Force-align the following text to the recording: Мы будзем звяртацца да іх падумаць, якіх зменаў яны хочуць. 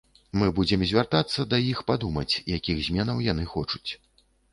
Мы 0.43 0.47
будзем 0.59 0.85
звяртацца 0.91 1.45
да 1.51 1.59
іх 1.71 1.83
падумаць, 1.89 2.39
якіх 2.57 2.81
зменаў 2.87 3.21
яны 3.27 3.45
хочуць. 3.53 3.91